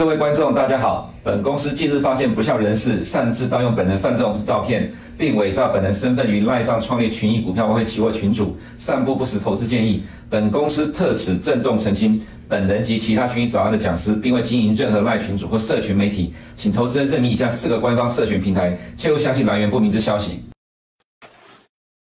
[0.00, 1.12] 各位观众，大家好。
[1.22, 10.02] 本公司近日发现不肖人士擅自盗用本人范仲式照片，并伪造本人身份于赖上创立群益股票外汇期货群组，散布不实投资建议。
[10.30, 20.42] 本公司特此郑重澄清，本人及其他群益早安的讲师，并未经营任何赖群组或社群媒体，请投资人认明以下四个官方社群平台，切勿相信来源不明之消息。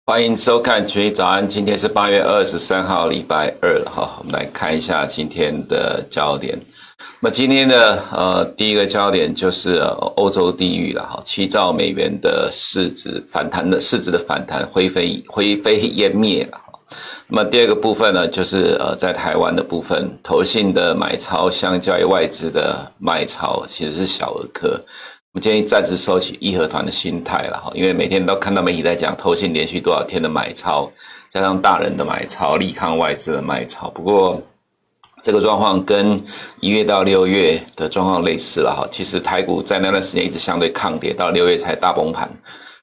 [0.07, 4.17] 欢迎收看群益早安，今天是八月二十三号，礼拜二了哈。
[4.21, 6.57] 我们来看一下今天的焦点。
[7.23, 9.75] 那么今天的呃第一个焦点就是
[10.17, 16.59] 欧洲地域了哈，七兆美元的市值反弹的市值的反弹灰飞灰飞烟灭了。
[17.29, 24.69] 那么第二个部分呢，就是呃在台湾的部分，投信的买超相较于外资的卖超其实是小儿科。
[25.33, 30.91] 我们建议暂时收起义和团的心态了哈，因为每天都看到媒体在讲投信连续多少天的买超，
[31.31, 34.41] 加上大人的买超力抗外资的卖超，不过。
[35.23, 36.19] 这个状况跟
[36.61, 42.31] 一月到六月的状况类似了哈，其实台股在那段时间一直相对抗跌，到六月才大崩盘。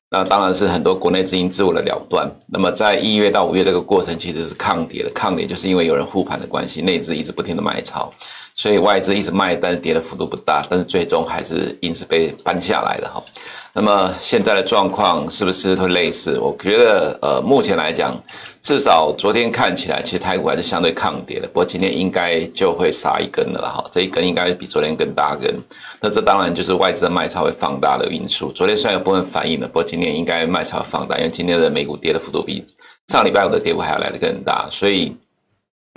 [0.09, 2.31] 那当然是很多国内资金自我的了断。
[2.47, 8.09] 那么在一月到五月这个过程其实是抗跌的，抗跌就是因为有人护盘的关系，内资一直不停的买超，
[8.57, 13.23] 所以外资一直卖，但是跌的幅度不大，但是最终还是硬是被扳下来的哈。
[13.71, 16.39] 那么现在的状况是不是会类似？
[16.39, 18.19] 我觉得呃，目前来讲。
[18.59, 21.47] 至少昨天看起来，其实台股还是相对抗跌的。
[21.47, 25.55] 不过今天应该就会杀一根了哈，这一根应该比昨天更大根。
[26.01, 28.51] 那这当然就是外资的卖超会放大的因素。
[28.51, 32.61] 昨天虽然有部分反应了，不过今天应该卖超放大，因为今天的美股跌的幅度比
[33.07, 34.67] 上礼拜五的跌幅还要来得更大。
[34.69, 35.15] 所以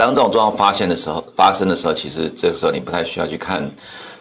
[0.01, 3.71] 当这种状况发现的时候，发生的时候，其实这个时候你不太需要去看。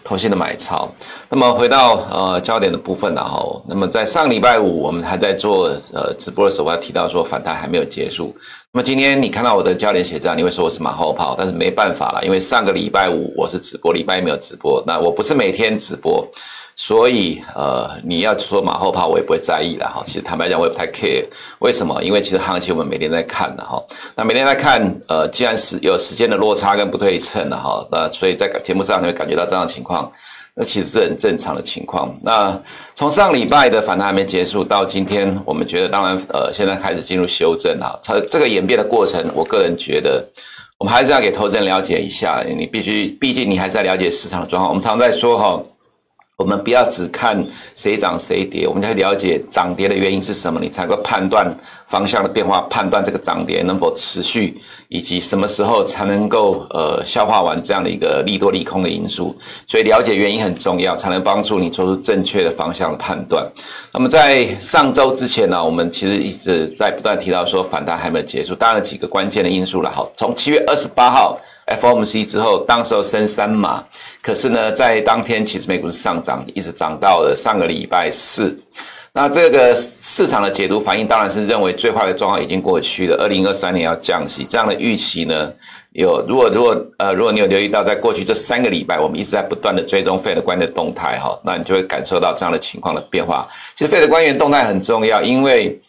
[0.01, 0.89] 投信的买超，
[1.29, 8.35] 那么回到呃焦点的部分然后，那么在上礼拜五我们还在做呃直播的时候，我还提到说反弹还没有结束。
[8.71, 16.27] 那么今天你看到我的焦点写这样，你会说我是马后炮，但是没办法了，因为上个礼拜五我是直播，礼拜一没有直播，那我不是每天直播。
[16.81, 20.01] 所以，呃，你要说马后炮，我也不会在意了哈。
[20.05, 21.25] 其实坦白讲，我也不太 care。
[21.59, 22.01] 为什么？
[22.01, 23.83] 因为其实行情我们每天在看的哈。
[24.15, 30.09] 那每天在看，呃，既然是有时间的落差跟不对称的哈，那所以在节目上你会感觉到这样的情况，
[30.55, 32.13] 那其实是很正常的情况。
[32.23, 32.57] 那
[32.95, 37.99] 从上礼拜的反弹还没结束到今天，我们觉得当然，呃，现在开始进入修正哈。
[38.01, 40.25] 它这个演变的过程，我个人觉得，
[40.77, 42.41] 我们还是要给投资人了解一下。
[42.47, 44.69] 你必须，毕竟你还是在了解市场的状况。
[44.69, 45.61] 我们常在说哈。
[46.39, 47.45] 我们不要只看
[47.75, 51.53] 谁涨谁跌，我们要了解涨跌的原因是什么，你才会判断
[51.85, 54.57] 方向的变化，判断这个涨跌能否持续，
[54.87, 59.37] 以及什么时候才能够呃消化完这样的一个利多利空的因素。
[59.67, 63.45] 所以了解原因很重要，才能帮助你做出正确的方向的判断。
[63.91, 69.91] 那么在上周之前呢，我们其实一直在不断提到说反弹还没有结束，当然有几个关键的因素了。
[69.91, 71.37] 好，从七月二十八号。
[71.75, 73.83] FOMC 之后，当时候升三码，
[74.21, 78.55] 可是呢，在当天其实美股是上涨，一直涨到了上个礼拜四。
[79.11, 85.51] 那这个市场的解读反应当然是认为最坏的状况已经过去了，二零二三年要降息这样的预期呢，
[85.93, 93.47] 有如果如果呃如果你有留意到，在过去这三个礼拜，我们一直在不断的追踪 Fed 官员的动态哈，那你就会感受到这样的情况的变化。
[93.75, 95.79] 其实 Fed 官员动态很重要，因为。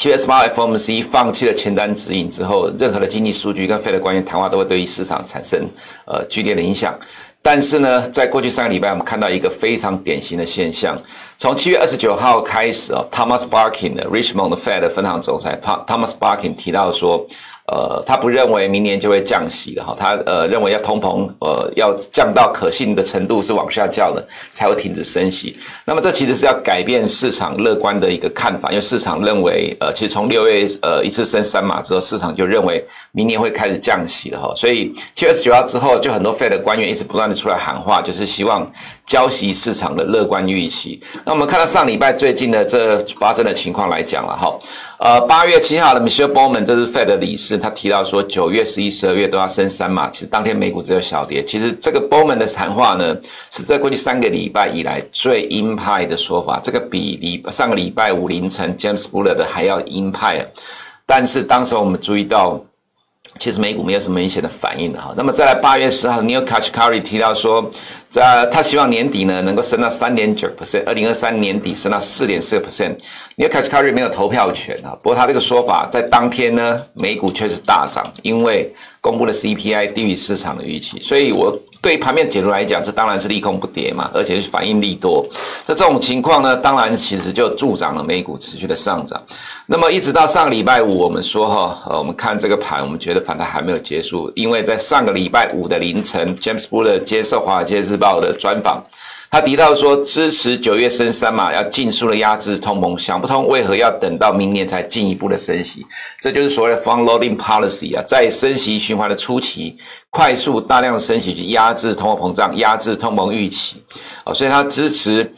[0.00, 5.68] 七月十八号 FOMC 放弃了前瞻指引之后，任何的经济数据跟 Fed 官员谈话都会对于市场产生
[6.06, 6.98] 呃剧烈的影响。
[7.42, 10.96] 但是呢，在过去三个礼拜，我们看到一个非常典型的现象：
[11.36, 17.26] 从七月二十九号开始哦，Thomas Barkin 的 Richmond 的 Fed 分行总裁 Thomas Barkin 提到说。
[17.70, 25.56] 呃，他不认为明年就会降息的哈，他呃认为要通膨呃要降到可信的程度是往下降的，才会停止升息。
[25.84, 38.66] 那么这其实是要改变市场乐观的一个看法，因为市场认为呃其实从六月呃一次升三码之后，市场就认为明年会开始降息了哈，所以七月十九号之后，就很多 Fed 的官员一直不断的出来喊话，就是希望。
[39.10, 41.02] 消息市场的乐观预期。
[41.24, 44.56] 那我们看到上礼拜最近的这发生的情况来讲了哈，
[45.00, 50.08] 呃，八月七号的 Michelle Bowman，这是 Fed 的理事，他提到说九月、十一、十二月都要升三码。
[50.10, 51.42] 其实当天美股只有小跌。
[51.42, 53.16] 其实这个 Bowman 的谈话呢，
[53.50, 56.60] 是在过去三个礼拜以来最鹰派的说法。
[56.62, 60.46] 这个比礼上个礼拜五凌晨 James Bullard 的还要鹰派。
[61.04, 62.64] 但是当时我们注意到。
[63.38, 67.70] 其实美股没有什么明显的反应的哈，那么再来八月十号，Neel Kashkari 提到说，
[68.08, 72.96] 在他希望年底呢能够升到三点九 percent，二零二三年底升到四点四 percent。
[73.36, 85.26] Neel Kashkari 没有投票权啊，不过他这个说法在当天呢，美股确实大涨，因为公布的 CPI 低于市场的预期，所以我对于盘面解读来讲，这当然是利空不跌嘛，而且是反应利多。
[85.66, 89.20] 那这种情况呢，当然其实就助长了美股持续的上涨。
[89.66, 98.82] 那么一直到上个礼拜五，我们说哈，呃，我们看这个盘，我们觉得反弹还没有结束，因为在上个礼拜五的凌晨，James Buller 接受《华尔街日报》的专访。
[99.30, 105.86] 他提到说，支持九月升三嘛，要尽速的压制通膨，想不通为何要等到明年才进一步的升息，
[106.20, 109.76] 这就是所谓的 f u n d loading policy 啊，在升息循环的初期，
[110.10, 113.82] 快速大量的升息去压制通货膨胀，压制通膨预期，
[114.24, 115.32] 啊，所以他支持。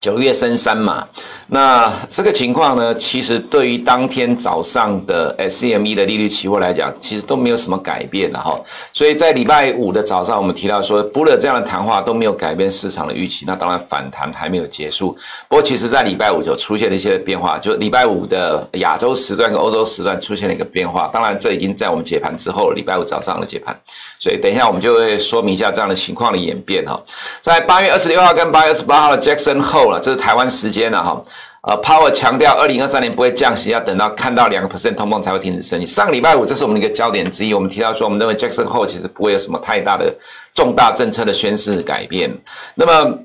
[0.00, 1.08] 九月升三嘛，
[1.48, 8.58] 那这个情况呢，其实对于当天早上的 CME 的利率期货来讲，其实都没有什么改变的哈。
[8.92, 15.12] 所以在礼拜五的早上，我们提到说，布勒这样的谈话都没有改变市场的预期，那当然反弹还没有结束。
[15.48, 21.10] 不过，其实在礼拜五就出现了一些变化，就礼拜五的亚洲时段跟欧洲时段出现了一个变化。
[21.12, 23.78] 当然，这已经在我们解盘之后，礼拜五早上的解盘。
[24.18, 26.98] 所以等一下我们就会说明一下这样的情况的演变哈，
[27.42, 31.22] 在八月二十六号跟八月二十八号的 Jackson 后了这是台湾时间了哈，
[31.66, 35.86] 呃，Power 强调二零二三年不会降息，要等到看到两个 percent 通膨才会停止升息。
[35.86, 40.14] 上个礼拜五这是我们的一个焦点之一，我们提到说我们认为 Jackson Hole 其实不会有什么太大的
[40.54, 42.30] 重大政策的宣示改变，
[42.74, 43.18] 那么。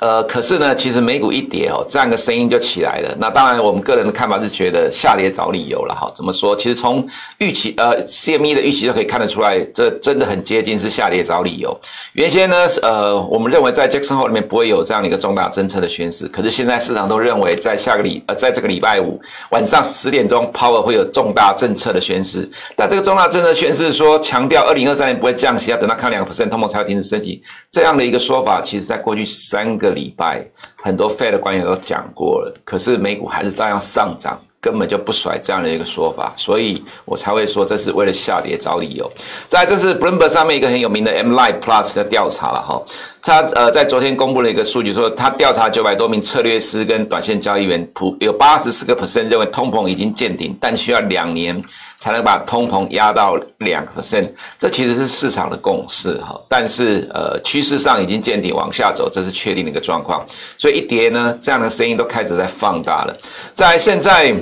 [0.00, 3.12] 呃，可是呢，其实美股一跌哦，这样的声音就起来了。
[3.18, 6.08] 那当然，我们个人的看法是觉得下跌找理由了哈。
[6.14, 6.54] 怎么说？
[6.54, 7.04] 其实从
[7.38, 11.76] 预期呃 CME 的预期就可以看得出来，这真的很接近是下跌找理由。
[12.12, 22.48] 原先呢，呃，我们认为在 Jackson Hole 里面不会有这样的一个重大政策的宣示，可是现在市场都认为在下个礼呃，在这个礼拜五晚上十点钟，Power 会有重大政策的宣示。
[22.76, 27.42] 但这个重大政策宣示说强调二零二三年不会降息，要等到看两个 percent 通膨才会停止升级，
[27.72, 29.87] 这样的一个说法，其实在过去三个。
[29.88, 30.44] 个礼拜，
[30.82, 39.10] 很多 Fed 的官员都讲过了，可是美股还是照样上涨，根本就不甩这样的一个说法，所以我才会说这是为了下跌找理由。
[39.48, 42.82] 再来，这是 Bloomberg 上面一个很有名的 MLIV Plus 的调查了哈，
[43.22, 51.62] 他呃在昨天公布了一个数据，说他调查九百多名策略师跟短线交易员，普有八十四个 percent 认为通膨已经见顶，但需要两年。
[51.98, 56.40] 才能把通膨压到两个 percent，这其实是市场的共识哈。
[56.48, 60.24] 但是呃，趋势上已经见底往下走，这是确定的一个状况。
[60.56, 63.16] 所以一跌呢，这样的声音都开始在放大了。
[63.52, 64.34] 在现在，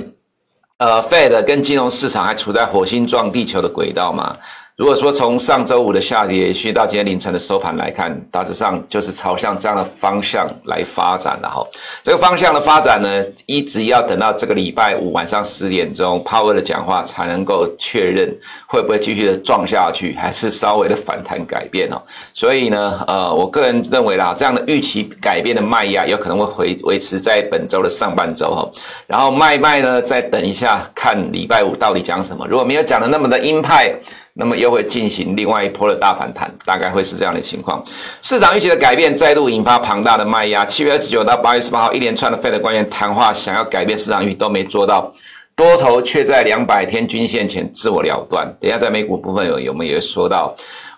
[0.77, 4.37] 呃，Fed 跟金融市场还处在火星撞地球的轨道嘛。
[4.77, 11.65] 如果说从上周五的下跌，续到今天凌晨的收盘来看，大致上就是朝向这样的方向来发展的哈。
[12.03, 18.31] 这个方向的发展呢，一直要等到这个礼拜五晚上十点钟，Powell 的讲话才能够确认
[18.67, 21.99] 会不会继续的撞下去，还是稍微的反弹改变哦。
[22.31, 28.69] 所以呢，呃，我个人认为啦，这样的预期改变的卖压有可能会回维持在本周的上半周哈。
[29.07, 32.45] 然后卖卖呢，再等一下看礼拜五到底讲什么。
[32.47, 33.91] 如果没有讲的那么的鹰派。
[34.37, 37.83] 那么又会进行另外一波的大反弹，大概会是这样的情况。
[38.21, 40.63] 市场预期的改变再度引发庞大的卖压。
[40.65, 45.11] 七月二十九到八月十八号，一连串的 Fed 官员谈话，想要改变市场预期都没做到，
[45.55, 48.45] 多头却在两百天均线前自我了断。
[48.61, 50.55] 等一下在美股部分有有没有说到？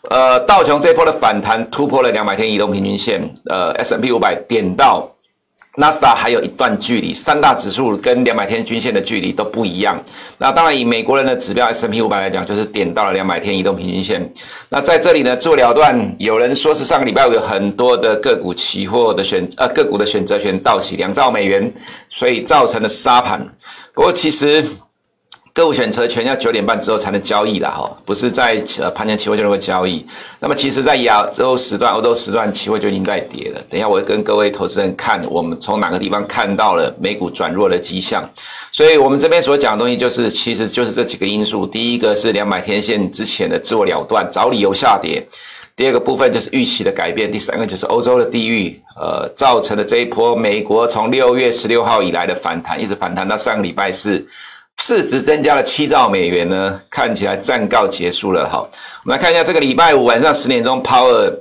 [0.09, 5.09] 呃，道琼这波的反弹突破了两百天移动平均线，呃，S&P 五百点到。
[5.77, 9.97] 纳斯达还有一段距离，三大指数跟两百天均线的距离都不一样。
[10.37, 14.29] 那当然，以美国人的指标 S&P 五百来讲，就是点到了两百天移动平均线。
[14.67, 21.71] 那在这里呢，做了断，有人说是上个礼拜五有很多的个股期货的选呃个股的选择权到期两兆美元，
[22.09, 23.39] 所以造成了杀盘。
[23.93, 24.65] 不过其实。
[25.63, 30.05] 个股选择权要九点半之后才能交易的哈，不是在呃盘前期货就能够交易。
[30.39, 33.61] 那么其实，在亚洲时段、欧洲时段期货就已经在跌了。
[33.69, 38.23] 等一下，我会跟各位投资人看，我们从哪个地方看到了美股转弱的迹象。
[38.71, 41.65] 所以我们这边所讲的东西，就是其实就是这几个因素。
[41.65, 45.21] 第一个是两百天线之前的自我了断，找理由下跌；
[45.75, 54.25] 第二个部分就是预期的改变；第三个就是欧洲的地域呃造成的这一波美国从六月十六号以来的反弹，一直反弹到上个礼拜四。
[54.81, 58.67] 市值增加了七兆美元呢，看起来暂告结束了哈。
[59.03, 61.31] 我们来看一下这个礼拜五晚上十点钟，Power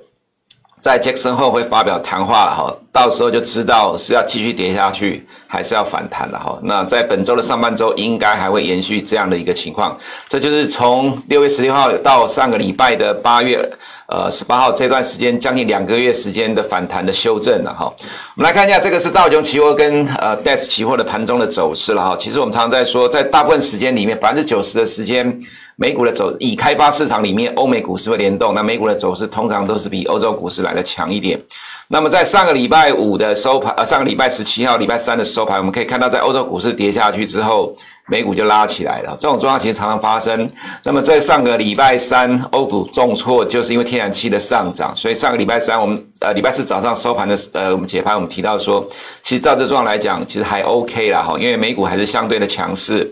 [0.81, 6.59] 在 Jackson 后会发表谈话了哈，到时候就知道是要继续跌下去，还是要反弹了哈。
[6.63, 9.97] 那在本周的上半周应该还会延续这样的一个情况，
[10.29, 13.69] 这就是从六月十六号到上个礼拜的八月。
[14.11, 17.93] 呃，十八号这段时间将近两个月时间的反弹的修正了哈。
[18.37, 22.17] 我们来看一下，这个是道琼期货跟呃 DAX 期货的盘中的走势了哈。
[22.19, 25.39] 其实我们常常在说，在大部分时间里面，百分之九十的时间，
[25.81, 31.41] 美股的走以开发市场里面，欧美股市会联动，那美股的走势通常都是比欧洲股市来的强一点。
[31.87, 37.73] 那么在上个礼拜五的收盘，呃，上个礼拜十七号礼拜三的收盘，我们可以看到，在欧洲股市跌下去之后，
[38.09, 39.17] 美股就拉起来了。
[39.21, 40.51] 这种状况其实常常发生。
[40.83, 44.93] 那么在上个礼拜三，欧股重挫，就是因为天然气的上涨。
[44.97, 48.85] 所以上个礼拜三，我们呃礼拜四早上收盘的呃，我们解盘我们提到说，
[49.23, 53.09] 其实照这状况来讲，其实还 OK 啦哈，因为美股还是相对的强势。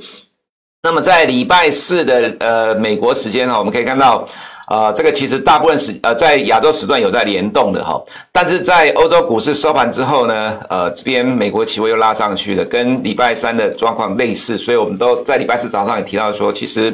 [0.83, 4.27] 那么在礼拜四的呃美国时间呢，我们可以看到。
[4.69, 8.03] 呃，这个其实大部分时呃在亚洲时段有在联动的哈，
[8.33, 16.93] 但是在欧洲股市收盘之后呢，呃这边美国期货又拉上去了，跟礼拜三的状况类似，所以我们都在礼拜四早上也提到说，其实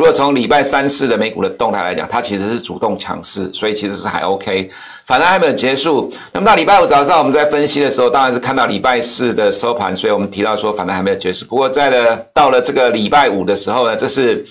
[0.00, 4.70] 如果从礼拜三四的美股的动态来讲，它其实是主动强势，所以其实是还 OK，
[5.06, 6.10] 反弹还没有结束。
[6.32, 11.44] 那么到礼拜五早上我们在分析的时候，当然是看到礼拜四的收盘，所以我们提到说反弹还没有结束。
[11.44, 14.42] 不过在了到了这个礼拜五的时候呢，这是。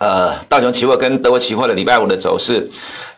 [0.00, 2.64] 呃，道琼期货跟德国期货的礼拜五的走势，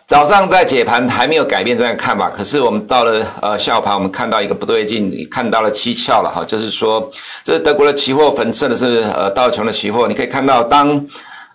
[0.06, 7.10] 早上在解盘还没有改变这样看法，可是我们到了呃下午盘，我们看到一个不对劲，看到了蹊跷了哈，就是说
[7.44, 10.98] 这是德国的期货粉色的是呃道琼的期货，你可以看到当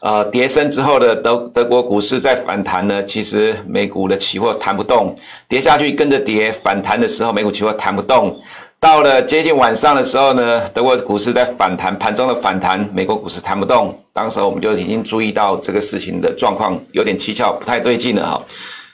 [0.05, 5.15] 呃跌升之后的德德国股市在反弹呢，其实美股的期货弹不动，
[5.47, 8.39] 跌下去跟着跌，反弹的时候美股期货弹不动。
[8.79, 13.99] 到了接近晚上的时候呢，德国股市在反弹，盘中的反弹，美国股市弹不动。
[14.13, 18.39] 当时我们就已经注意到这个事情的状况有点蹊跷，不太对劲了哈。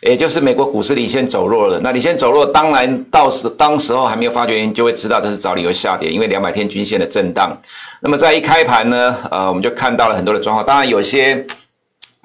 [0.01, 1.79] 也就是美国股市领先走弱了。
[1.79, 7.57] 那领先走弱，当然到时当时候还没有发觉原因，就会知道这是找理由下跌，因为两百天均线的震荡。
[8.01, 11.45] 那么在一开盘呢，呃，我们就看到了很多的状况，当然有些。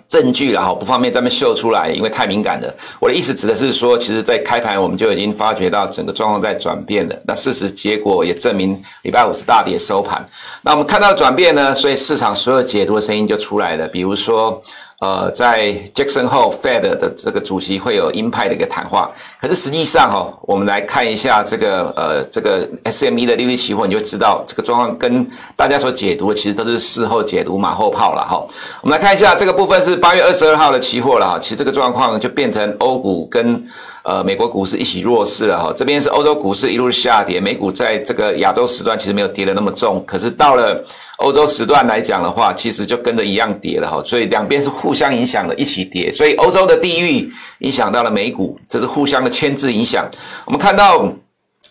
[0.08, 2.72] 证据了哈，不方便咱们秀出来，因为太敏感了。
[3.00, 7.22] 我的意思指的是说，其实，在开盘我们就已经发觉到整个状况在转变了。
[7.26, 10.24] 那事实结果也证明，礼拜五是大跌收盘。
[10.62, 14.62] 那我们看到转变呢，所以市场所有解读的声音就出来了，比如说。
[14.98, 28.42] 呃，在 Jackson Hole Fed 的这个主席会有鹰派的一个谈话，可是实际上哈、哦，我们来看一下这个呃这个 SME 的利率期货，你就知道这个状况跟大家所解读的其实都是事后解读马后炮了哈。
[28.80, 33.62] 我们来看一下这个部分是八月二十二号的期货了哈，其实这个状况就变成欧股跟
[34.06, 35.74] 呃美国股市一起弱势了哈。
[35.76, 40.82] 这边是欧洲股市一路下跌，美股在这个亚洲时段其实没有跌得那么重，可是到了。
[41.18, 46.12] 欧洲时段来讲的话，其实就跟着一样跌了哈，所以两边是互相影响的，一起跌。
[46.12, 47.26] 所以欧洲的地域
[47.60, 50.06] 影响到了美股，这是互相的牵制影响。
[50.44, 51.10] 我们看到，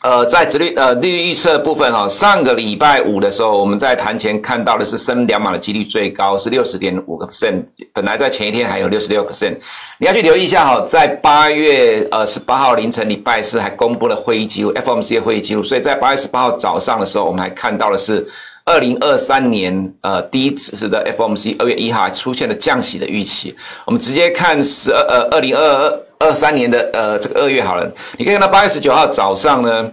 [0.05, 9.55] 呃，在殖利率呃利率预测部分哈，上个礼拜五的时候，我们在谈前看到的是升两码的几率最高是六十点五个 percent，本来在前一天还有六十六个 percent。
[9.97, 18.23] 你要去留意一下哈，在八月呃十八号凌晨礼拜四还公布了会议记录，FOMC 的会议记录，所以在八月十八号早上的时候，我们还看到的是。
[18.65, 23.55] 二零二三年，呃，第一次的 FOMC 二月一号出现了降息的预期。
[23.85, 29.91] 我们直接看十二呃二零二二二三年的呃这个二月好了，你可以看到八月十九号早上呢。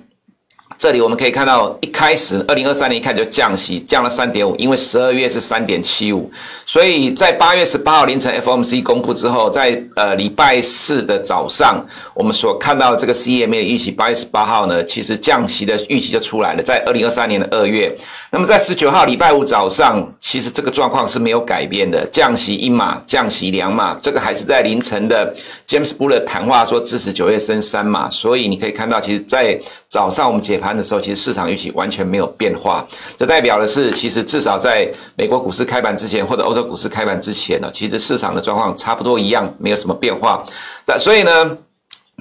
[0.82, 6.28] 这里我们可以看到，一开始二零二三年一开始就降息，降了三点五，因为十二月是三点七五，
[6.66, 11.80] 所以在八月十八号凌晨 FOMC 公布之后，在呃礼拜四的早上，
[12.16, 17.94] 我们所看到这个 CME 的预期，八月十八号呢，其实降息的预期就出来了，在二零二三年的二月。
[18.32, 25.32] 那么在十九号礼拜五早上，其实这个状况是没有改变的，降息一码，降息两码，这个还是在凌晨的
[25.68, 29.56] James Bullard 谈话说支持九月升三码，所以你可以看到，其实，在
[29.92, 30.74] 早上我们解盘。
[30.74, 32.82] 的时候，其实市场预期完全没有变化，
[33.18, 40.42] 这代表的是，其实至少在美国股市开盘之前，或者欧洲股市开盘之前呢，其实市场的状况差不多一样，没有什么变化。
[40.86, 41.58] 但所以呢，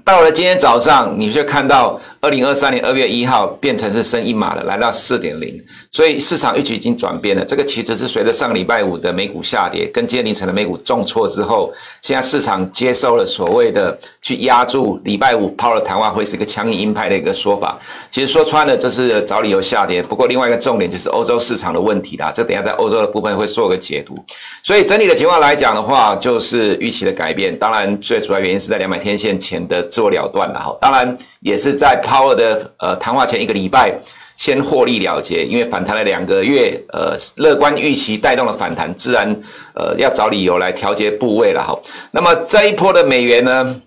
[0.04, 5.60] 到了今天早上，你就看到二零二三年二月一号变成是升一码了，来到四点零。
[5.92, 17.80] 所以市场预期已经转变了，这个其实是随着上个礼拜五的美股下跌，跟今天凌晨的美股重挫之后，现在市场接受了所谓的去压住礼拜五 Powell 谈话会是一个强硬鹰派的一个说法。
[18.12, 20.04] 其实说穿了，这是找理由下跌。
[20.04, 24.16] 不过另外一个重点就是欧洲市场的问题啦，这等下在欧洲的部分会做个解读。
[24.62, 27.58] 所以整体的情况来讲的话，就是预期的改变。
[27.58, 30.78] 当然最主要原因是在两百天线前的自我了断了哈。
[30.80, 33.98] 当然也是在 Power 的呃谈话前一个礼拜。
[34.38, 39.30] 先获利了结，因为反弹了两个月，呃，乐观预期带动了反弹，自然
[39.76, 41.80] 呃要找理由来调节部位了哈。
[42.10, 43.82] 那么这一波的美元呢？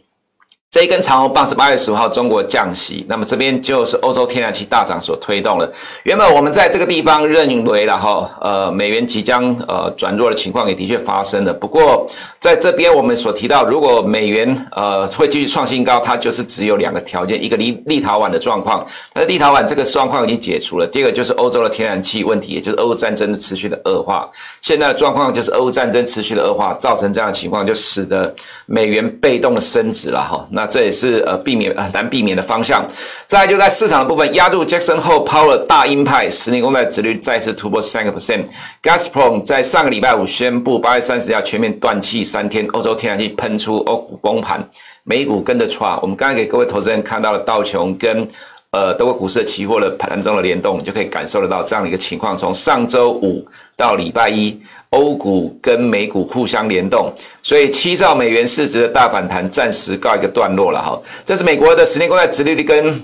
[0.75, 5.73] 这一根长红棒是八月十五号中国降息，那么这边就是欧洲天然气大涨所推动的。
[6.03, 11.55] 原本我们在这个地方认为了哈，呃，美元即将呃转弱的情况也的确发生了。
[11.55, 12.05] 不过
[12.41, 24.29] 在这边我们所提到，如果美元呃会继续创新高，它就是只有两个条件：一个立立陶宛的状况，那立陶宛这个状况已经解除了；第二个就是欧洲的天然气问题，也就是俄乌战争的持续的恶化。
[24.61, 28.35] 现在的状况就是俄乌战争持续的恶化，造成这样的情况，就使得
[28.67, 30.45] 美元被动的升值了哈。
[30.51, 32.85] 那这也是呃避免很难避免的方向。
[33.27, 44.69] 再来就在市场的部分，压住 Jackson Hole Power 大鹰派十年公债殖率再次突破三个 percent，Gasprom 在上个礼拜五宣布八月三十号全面断气三天，欧洲天然气喷出，欧股崩盘，
[45.05, 45.99] 美股跟着垮。
[46.01, 48.29] 我们刚才给各位投资人看到了道琼跟。
[48.77, 52.37] 呃，德国股市的期货的盘中的联动，你就可以感受得到这样的一个情况。
[52.37, 54.61] 从上周五到礼拜一，
[54.95, 61.01] 欧股跟美股互相联动，所以七兆美元市值的大反弹暂时告一个段落了哈。
[61.25, 63.03] 这是美国的十年国债殖利率跟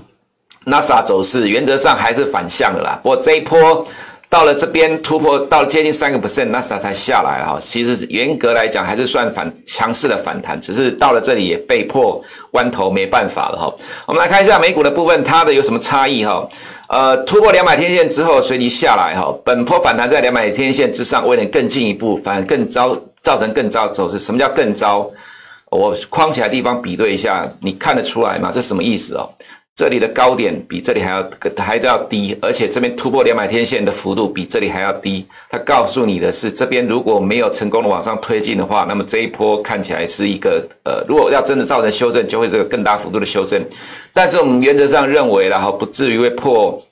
[0.65, 2.99] 纳萨走势，原则上还是反向的啦。
[3.03, 3.87] 不过这一波。
[4.31, 7.59] 到了这边突破到了接近三个 percent，纳斯达才下来哈。
[7.61, 12.23] 其实严格来讲还是算反强势的反弹，只是到了这里也被迫
[12.53, 13.75] 弯头没办法了哈。
[14.07, 16.49] 我们来看一下美股的部分，它的有什么差异哈？
[16.89, 19.37] 呃，突破两百天线之后随即下来哈。
[19.45, 24.17] 本波反弹在两百天线之上，为了更进一步，反而更糟，造成更糟走势。
[24.17, 25.11] 什么叫更糟？
[25.71, 28.53] 我框起来地方比对一下，你看得出来吗？
[28.55, 29.29] 这什么意思哦？
[29.75, 35.25] 这里的高点比这里还要还要低，而且这边突破两百天线的幅度比这里还要低。
[35.49, 43.65] 它告诉你的是，这边如果没有成功的往上推进的话，那么这一波看起来是一个呃，如果要真的造成修正，就会是个更大幅度的修正。
[44.13, 46.83] 但是我们原则上认为然后，不至于会破。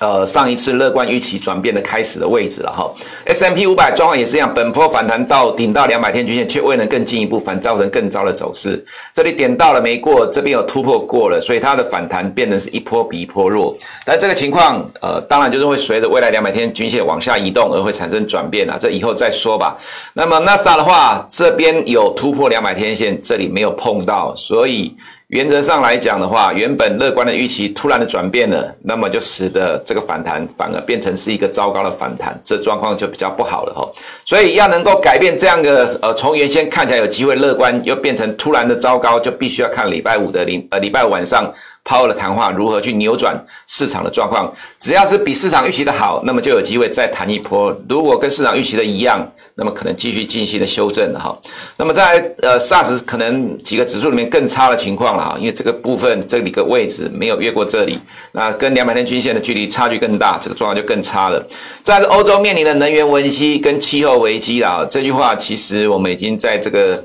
[0.00, 2.88] 呃，上一次乐观预期转变的开始的位置了哈
[3.24, 8.84] S M P 五百状况也是一样，本波反弹到顶到两百天均线，却未能更进一步，反造成更糟的走势。
[9.12, 13.76] 这里点到了没过，这边有突破过了，所以它的反弹变成是一波比一波弱。
[14.04, 19.76] 但这个情况，呃，当然就是会随着未来两百天均线往下移动而会产生转变啊，这以后再说吧。
[20.12, 24.96] 那么纳斯达的话，这边有突破两百天线，这里没有碰到，所以。
[25.28, 33.86] 原则上来讲的话，原本乐观的预期突然的转变了，那么就使得这个反弹反而变成是一个糟糕的反弹，这状况就比较不好了哈。
[34.24, 41.52] 所以要能够改变这样的呃，从原先看起来有机会乐观，又变成突然的糟糕，就必须要看礼拜五的零呃礼拜五晚上。
[41.88, 43.34] Powell 的谈话如何去扭转
[43.66, 44.52] 市场的状况？
[44.78, 47.74] 只要是比市场预期的好，那么就有机会再谈一波。
[47.88, 51.34] 如果跟市场预期的一样，那么可能继续进行的修正哈。
[51.78, 57.98] 那么在呃 SARS 可能几个指数里面更差的情况了哈，因为这个部分这里个位置没有越过这里，
[58.32, 61.42] 那跟两百天均线的距离差距更大，这个状况就更差了。
[61.82, 67.02] 在欧洲面临的能源危机跟气候危机啊，这句话其实我们已经在这个。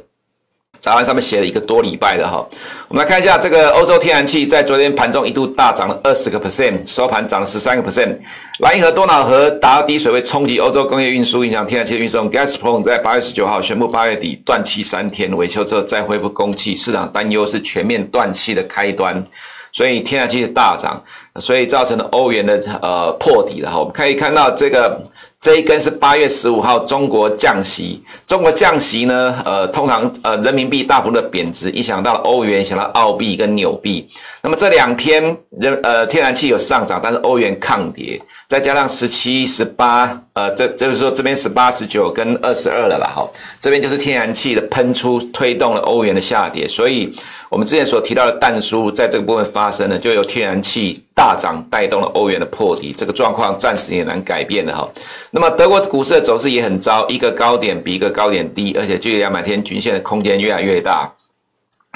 [0.84, 2.46] 早盘上面写了一个多礼拜的哈，
[2.90, 8.18] 我们来看一下这个欧洲天然气在昨天盘中一度大涨了二十个 percent，收盘涨了十三个 percent。
[8.60, 12.30] 莱茵河、多瑙河达到低水位，冲击欧洲工业运输，影响天然气的运送。
[12.30, 19.24] Gazprom 在八月十九号宣布八月底断气三天，维修之后再恢复供气，市场担忧是全面断气的开端，
[19.72, 21.02] 所以天然气的大涨，
[21.38, 23.80] 所以造成了欧元的呃破底了哈。
[23.80, 25.02] 我们可以看到这个。
[25.44, 34.08] 这一根是八月十五号中国降息，中国降息呢，呃，通常呃人民币大幅的贬值，一想到欧元，想到澳币跟纽币。
[34.42, 35.22] 那么这两天
[35.60, 43.30] 人呃天然气有上涨，但是欧元抗跌，再加上十七、十八，呃，这就是说这边十八、十九跟二十二了啦，哈，
[43.60, 47.14] 这边就是天然气的喷出推动了欧元的下跌，所以。
[47.50, 54.90] 我们之前所提到的淡书在这个部分发生了，就由天然气大涨带动了欧元的破底，这个状况暂时也难改变的哈。
[55.32, 61.12] 那么德国股市的走势也很糟，一个高点比一个高点低，而且距离两百天均线的空间越来越大。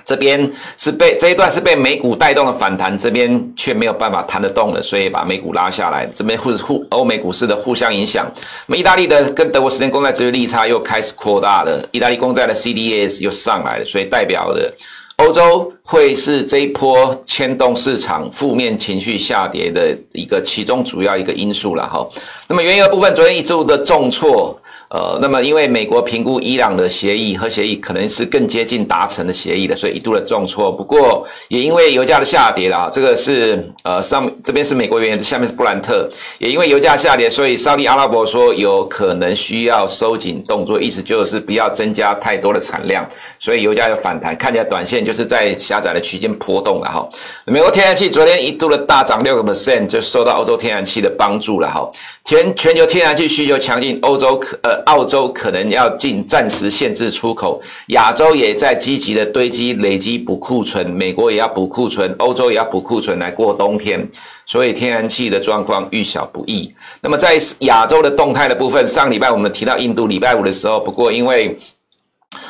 [0.06, 6.08] 这边是被这一段是被美股带动的反弹，这边却没有办法弹得动了，所以把美股拉下来。
[6.16, 8.26] 这边互互欧美股市的互相影响，
[8.68, 14.72] 那么意大利的跟德国十年公债殖利差又开始扩大了，意大利公债的 CDS 又上来了，所以代表的。
[15.18, 22.08] 欧洲会是这一波牵动市场负面情绪下跌的一个其中主要一个因素了哈。
[22.48, 24.60] 那么原油部分昨天一周的重挫。
[24.90, 30.72] 呃，那么因为美国评估伊朗的协议和协议可能是更接近达成的协议的，所以一度的重挫。
[30.72, 43.06] 不过也因为油价的下跌了啊，这个是呃上这边是美国原油，下面是布兰特，也因为油价下跌，所以沙特阿拉伯说有可能需要收紧动作，意思就是不要增加太多的产量，
[43.40, 47.06] 所以油价有反弹，看起来短线就是在狭窄的区间波动了哈。
[47.46, 51.86] 美国天然气昨天一度的大涨六个 percent，就受到欧洲天然气的帮助了哈。
[52.24, 54.77] 全全球天然气需求强劲，欧洲可呃。
[54.86, 64.08] 澳洲可能要进暂时限制出口，亚洲也在积极的堆积累积补库存，美国也要补库存，欧洲也要补库存来过冬天，
[64.46, 66.74] 所以天然气的状况遇小不易。
[67.02, 71.58] 那么在亚洲的动态的部分，上礼拜我们提到印度礼拜五的时候，不过因为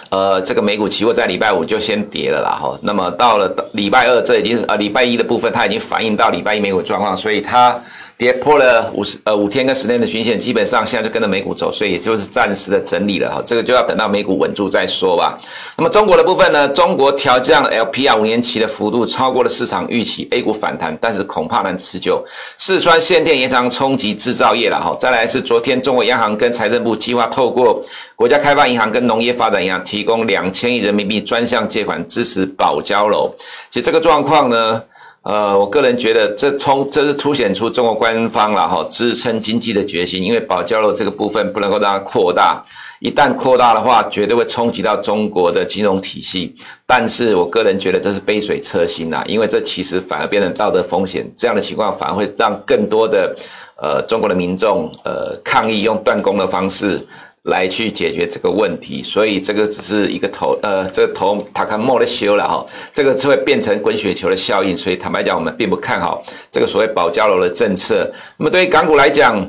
[0.09, 7.79] 呃这个美股期货在礼拜五就先跌了啦哈，那么到了礼拜二，这已经呃礼拜一的部分它已经反映到礼拜一美股状况，所以它。
[8.17, 13.43] 跌破了五十呃五天跟十天的均线，基本上现在就跟着美股走，所以也就是暂时的整理了哈。
[13.45, 15.37] 这个就要等到美股稳住再说吧。
[15.77, 16.67] 那么中国的部分呢？
[16.69, 22.25] 中国调降 LPR 五年期的幅度超过了市场预期，A 股反弹，但是恐怕难持久。
[22.57, 24.97] 四川限电延长冲击制造业了哈。
[24.99, 27.79] 再来是昨天中国央行跟财政部计划透过
[28.15, 33.31] 国家开发银行跟农业发展银行提供两千亿人民币专项借款支持保交楼。
[33.69, 34.81] 其实这个状况呢？
[35.27, 42.63] 呃，我个人觉得这冲这是凸显出中国官方了哈支撑经济的决心，因为保交楼这个部分不能够让它扩大，
[43.01, 46.55] 一旦扩大的话，绝对会冲击到中国的金融体系。
[46.85, 53.35] 但是我个人觉得这是杯水车薪呐，因为这其实反而变成道德风险，这样的情况反而会让更多的
[53.81, 57.05] 呃中国的民众呃抗议用断供的方式。
[57.47, 68.11] 来去解决这个问题，所以这个只是一个头，呃，这个头塔卡莫的修了哈，这个是会变成滚雪球的效应，所以坦白讲，我们并不看好这个所谓保交楼的政策。
[68.37, 69.39] 那么对于港股来讲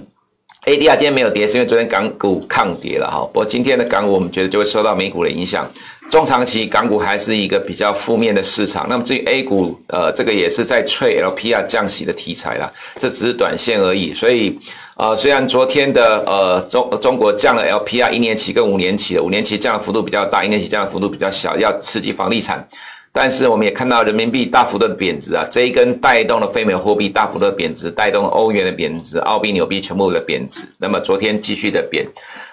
[0.67, 3.29] ，ADR 今天没有跌，是因为昨天港股抗跌了哈。
[3.33, 5.69] 不过今天的港股，我们觉得就会受到美股的影响，
[6.09, 8.87] 中长期港股还是一个比较负面的市场。
[8.89, 14.57] 那么至于 A 股，呃，这个也是在吹 LPR 降息的题材啦，这只是短线而已，所以。
[14.99, 22.67] 呃，虽然昨天的呃中中国降了 LPR 一年期跟五年期的，五年期降的幅度比较大，一年期降的幅度比较小，要刺激房地产。
[23.13, 30.63] 但是我们也看到人民币大幅度的贬值啊，这一根带动了非美货币大幅度的贬值，带动了欧元的贬值，澳币、纽币全部的贬值。
[30.79, 32.05] 那么昨天继续的贬，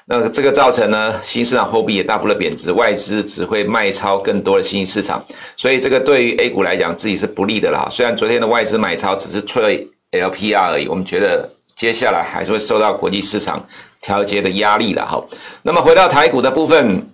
[0.05, 5.25] 那这个造成呢新市场货币也大幅的贬值，外资只会卖超更多的新兴市场，
[5.57, 7.87] 所以这个对于 A 股来讲自己是不利的啦。
[7.89, 11.49] 虽然昨天的外资买超只是吹 LPR 而已，我们觉得。
[11.75, 13.63] 接下来还是会受到国际市场
[14.01, 15.23] 调节的压力的哈。
[15.61, 17.05] 那么回到台股的部分，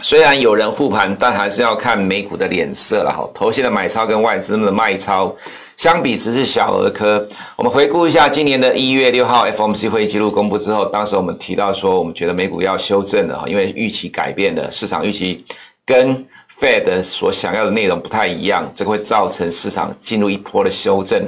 [0.00, 3.28] 虽然有人护盘，但还是要看美股的脸色了哈。
[3.32, 5.32] 头先的买超跟外资的卖超
[5.76, 7.26] 相比，只是小儿科。
[7.56, 15.44] 我们回顾一下今年的一月六号 FOMC 会议记录公布之后，当时我们提到说，我们觉得美股要修正了哈，因为预期改变了，市场预期
[15.86, 16.26] 跟
[16.60, 21.22] Fed 所想要的内容不太一样，这个会造成市场进入一波的修正。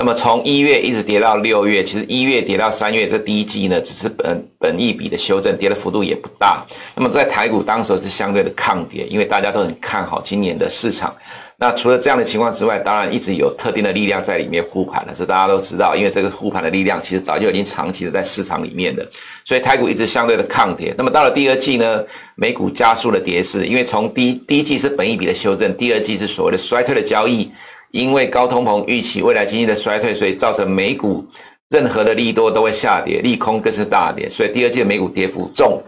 [0.00, 6.64] 那么从一月一直跌到六月，其实一月跌到三月，这第一季呢，只是本本一笔的修正，跌的幅度也不大。
[6.96, 11.14] 那么在台股当时是相对的抗跌，因为大家都很看好今年的市场。
[11.58, 15.94] 那除了这样的情况之外，当然一直有特定的力量在里面护盘了，这大家都知道。
[15.94, 19.06] 因为这个护盘的力量其实早就已经长期的在市场里面的，
[19.44, 20.94] 所以台股一直相对的抗跌。
[20.96, 22.02] 那么到了第二季呢，
[22.36, 27.50] 美股加速了跌势，因为从第一第一季是本一笔的修正，第二季是所谓的衰退的交易。
[27.90, 31.26] 因为高通膨预期未来经济的衰退，所以造成美股
[31.70, 35.82] 任何的利多都会下跌，利空更是大跌，所以第二季的美股跌幅重。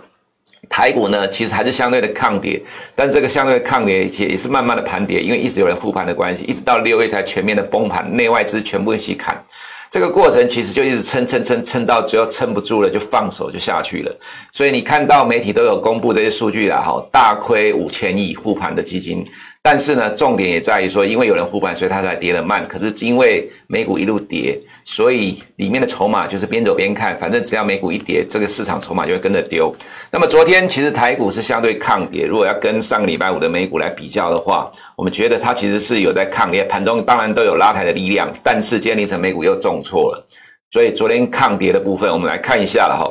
[0.68, 2.62] 台股呢，其实还是相对的抗跌，
[2.94, 9.42] 但这个相对的抗跌也也是慢慢的盘跌，因为一直有人复盘的关系，一直到六月才全面的崩盘，内外资全部一起砍。
[9.90, 14.16] 这个过程其实就一直撑撑撑撑到最后撑不住了，就放手就下去了。
[14.50, 19.22] 所以你看到媒体都有公布这些数据啦，哈，大亏五千亿复盘的基金。
[19.64, 22.66] 但是呢，重点也在于说，因为有人护盘，所以它才跌得慢。
[22.66, 29.72] 可是因为美股一路跌，所以里面的筹码就是边走边看，反正只要美股一跌，这个市场筹码就会跟着丢。
[30.10, 40.26] 那么昨天其实台股是相对抗跌，如果要跟上个礼拜五的美股来比较的话，我们觉得它其实是有在抗跌，盘中当然都有拉抬的力量，但是今天凌晨美股又重挫了，
[40.72, 43.06] 所以昨天抗跌的部分，我们来看一下了哈。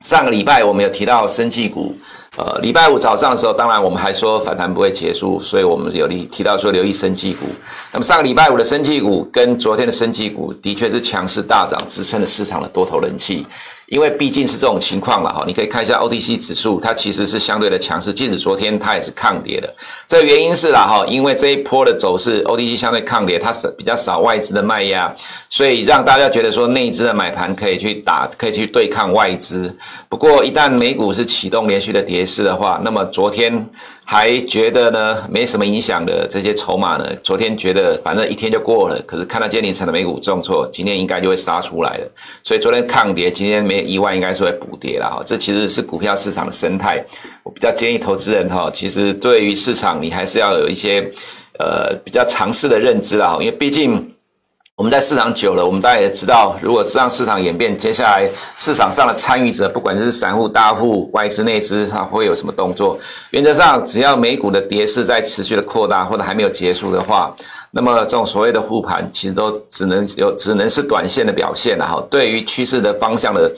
[0.00, 1.94] 上个礼拜我们有提到生技股。
[2.38, 7.46] 呃，礼拜五早上的时候，当然我们还说反弹不会结束，所以我们有提提到说留意生技股。
[7.90, 13.44] 那么上个礼拜五的生技股跟昨天的生技股的确是强势大涨，支撑了市场的多头人气。
[13.88, 19.74] 因为毕竟是这种情况了哈，你可以看一下 OTC 指数，它其实是相对的强势，即使昨天它也是抗跌的。
[20.06, 25.12] 这原因是啦哈，因为这一波的走势，OTC 相对抗跌，它是比较少外资的卖压，
[25.48, 29.74] 所以让大家觉得说内资的买盘可以去打，可以去对抗外资。
[30.08, 33.66] 不过一旦美股是启动连续的跌势的话，那么昨天。
[34.10, 42.10] 还觉得呢没什么影响的这些筹码呢，昨天觉得反正一天就过了，可是看到今天凌晨的美股重挫，今天应该就会杀出来了，
[42.42, 45.22] 所以昨天抗跌，今天没没意外应该是会补跌了哈。
[45.24, 47.04] 这其实是股票市场的生态，
[47.42, 51.00] 我比较建议投资人哈，其实对于市场你还是要有一些
[51.58, 54.14] 呃比较常识的认知啦，因为毕竟。
[54.78, 62.96] 我们在市场久了，我们大家也知道，如果让市场演变，接下来市场上的参与者，不管是散户、大户、外资、内资，它会有什么动作？
[63.32, 67.34] 原则上，只要美股的跌势在持续的扩大，或者还没有结束的话，
[67.70, 72.06] 那么这种所谓的护盘，其实都只能有，只能是短线的表现了哈。
[72.10, 73.50] 对于趋势的方向的。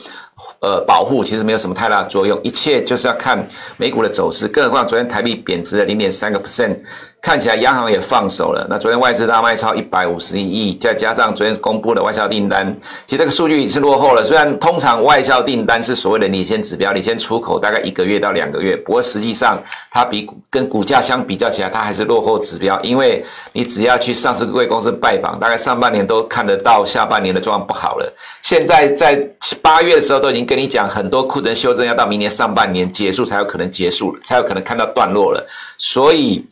[0.61, 3.46] 呃，保护其实没有什么太大的作用，一切就是要看
[3.77, 4.49] 美股的走势。
[4.49, 6.79] 更何况昨天台币贬值了零点三个 percent，
[7.22, 8.66] 看起来央行也放手了。
[8.70, 12.74] 那昨天外资大卖超一百五十一亿，再加上昨天公布的外销订单，
[13.06, 14.24] 其实这个数据是落后了。
[14.24, 22.80] 虽然通常外销订单是所谓的领先指标，领先出口大概一个月到两个月，不过实际上它比跟股价相比较起来，它还是落后指标。
[22.83, 28.12] 因为你只要去上市贵公司拜访，大概上半年都看得到下半年的状况不好了。
[28.40, 29.16] 现在在
[29.61, 35.46] 八月的时候都已经跟你讲，很多库存修正要到明年上半年结束才有可能结束，才有可能看到段落了。
[35.76, 36.42] 所以。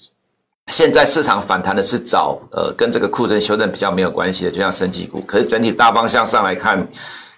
[0.69, 5.21] 现在市场反弹的是找呃跟这个库存修正比较没有关系的，就像升级股。
[5.23, 6.87] 可是整体大方向上来看，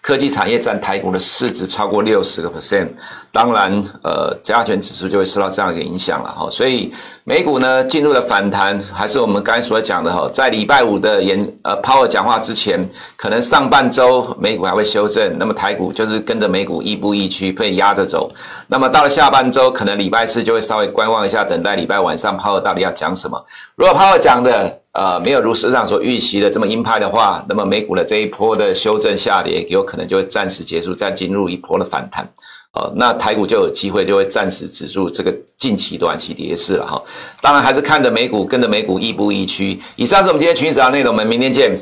[0.02, 2.88] 科技产业占台股的市值超过六十个 percent，
[3.32, 6.48] 当然呃加权指数就会受到这样一个影响了哈。
[6.50, 6.92] 所以
[7.24, 18.30] 美股呢进入了反弹，还是我们刚才所讲的哈，在礼拜五的演呃 Power 讲话之前，可能上半周美股还会修正，那么台股就是跟着美股亦步亦趋被压着走。
[18.66, 23.44] 那么到了下半周，可能礼拜四就会稍微观望一下，等待礼拜晚上 Power 到底要讲什么。
[23.76, 32.28] 如果 Power 讲的呃没有如市场所预期的这么鹰派的话，那么美股的这一波的修正下跌有可能就会暂时结束，再进入一波的反弹。
[32.72, 37.02] 哦，那台股就有机会，就会暂时止住这个近期短期跌势了哈。
[37.40, 39.80] 当然还是看着美股，跟着美股亦步亦趋。
[39.96, 41.72] 以上是我们今天群益早上内容，我们明天见。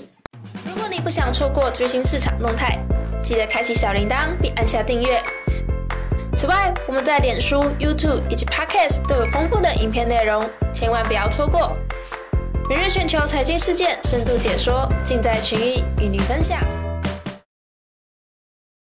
[0.65, 2.79] 如果你不想错过最新市场动态，
[3.23, 5.23] 记得开启小铃铛并按下订阅。
[6.35, 11.77] 此外，我们在脸书、YouTube 以及 Podcast 都有丰富的影片内容，千万不要错过。
[12.71, 16.59] 每日全球财经事件深度解说，尽在群益与您分享。